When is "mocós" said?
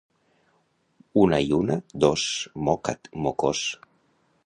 3.27-3.67